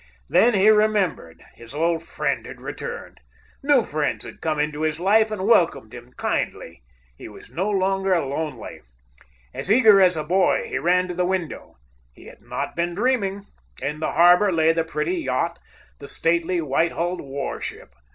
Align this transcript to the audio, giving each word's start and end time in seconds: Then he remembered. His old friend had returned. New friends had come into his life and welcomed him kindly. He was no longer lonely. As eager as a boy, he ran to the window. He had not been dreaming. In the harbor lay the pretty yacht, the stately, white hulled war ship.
Then 0.29 0.55
he 0.55 0.69
remembered. 0.71 1.43
His 1.53 1.75
old 1.75 2.01
friend 2.01 2.47
had 2.47 2.59
returned. 2.59 3.19
New 3.61 3.83
friends 3.83 4.25
had 4.25 4.41
come 4.41 4.57
into 4.57 4.81
his 4.81 4.99
life 4.99 5.29
and 5.29 5.45
welcomed 5.45 5.93
him 5.93 6.11
kindly. 6.17 6.81
He 7.19 7.29
was 7.29 7.51
no 7.51 7.69
longer 7.69 8.19
lonely. 8.19 8.81
As 9.53 9.71
eager 9.71 10.01
as 10.01 10.17
a 10.17 10.23
boy, 10.23 10.63
he 10.67 10.79
ran 10.79 11.07
to 11.09 11.13
the 11.13 11.23
window. 11.23 11.75
He 12.15 12.25
had 12.25 12.41
not 12.41 12.75
been 12.75 12.95
dreaming. 12.95 13.43
In 13.79 13.99
the 13.99 14.13
harbor 14.13 14.51
lay 14.51 14.73
the 14.73 14.83
pretty 14.83 15.17
yacht, 15.17 15.59
the 15.99 16.07
stately, 16.07 16.61
white 16.61 16.93
hulled 16.93 17.21
war 17.21 17.61
ship. 17.61 17.93